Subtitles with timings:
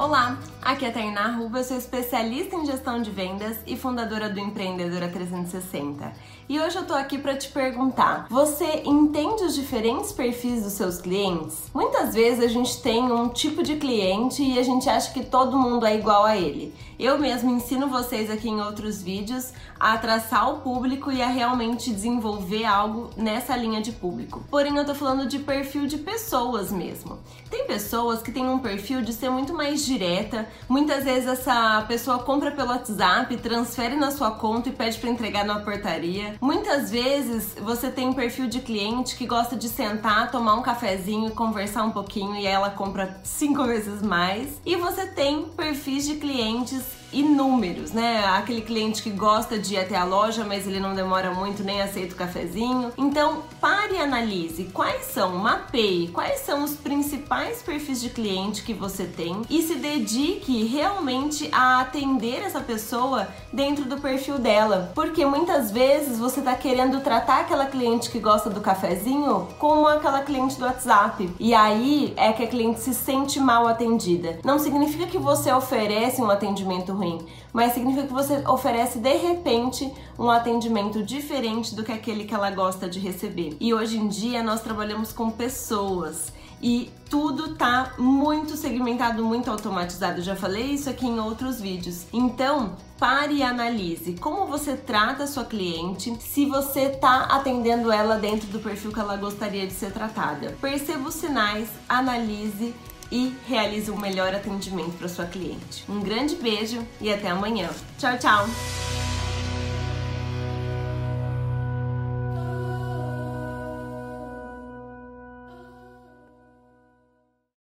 [0.00, 4.38] Olá, aqui é Tainá Ruba, eu sou especialista em gestão de vendas e fundadora do
[4.38, 6.12] Empreendedora 360.
[6.48, 11.00] E hoje eu tô aqui para te perguntar: você entende os diferentes perfis dos seus
[11.00, 11.70] clientes?
[11.72, 15.56] Muitas vezes a gente tem um tipo de cliente e a gente acha que todo
[15.56, 16.74] mundo é igual a ele.
[16.98, 21.90] Eu mesmo ensino vocês aqui em outros vídeos a traçar o público e a realmente
[21.90, 24.44] desenvolver algo nessa linha de público.
[24.50, 27.18] Porém, eu tô falando de perfil de pessoas mesmo.
[27.48, 30.46] Tem pessoas que têm um perfil de ser muito mais direta.
[30.68, 35.44] Muitas vezes essa pessoa compra pelo WhatsApp, transfere na sua conta e pede para entregar
[35.44, 36.36] na portaria.
[36.40, 41.28] Muitas vezes você tem um perfil de cliente que gosta de sentar, tomar um cafezinho
[41.28, 44.60] e conversar um pouquinho e ela compra cinco vezes mais.
[44.64, 48.24] E você tem perfis de clientes inúmeros, né?
[48.24, 51.82] Aquele cliente que gosta de ir até a loja, mas ele não demora muito nem
[51.82, 52.92] aceita o cafezinho.
[52.96, 58.74] Então, pare e analise quais são, mapeie quais são os principais perfis de cliente que
[58.74, 64.92] você tem e se dedique realmente a atender essa pessoa dentro do perfil dela.
[64.94, 70.22] Porque muitas vezes você tá querendo tratar aquela cliente que gosta do cafezinho como aquela
[70.22, 71.30] cliente do WhatsApp.
[71.38, 74.38] E aí é que a cliente se sente mal atendida.
[74.44, 79.90] Não significa que você oferece um atendimento ruim, mas significa que você oferece de repente
[80.18, 83.56] um atendimento diferente do que aquele que ela gosta de receber.
[83.58, 90.20] E hoje em dia nós trabalhamos com pessoas e tudo tá muito segmentado, muito automatizado.
[90.20, 92.04] Eu já falei isso aqui em outros vídeos.
[92.12, 98.16] Então, pare e analise como você trata a sua cliente, se você tá atendendo ela
[98.16, 100.54] dentro do perfil que ela gostaria de ser tratada.
[100.60, 102.74] Perceba os sinais, analise
[103.10, 105.84] e realize o um melhor atendimento para sua cliente.
[105.88, 107.68] Um grande beijo e até amanhã.
[107.98, 108.46] Tchau, tchau!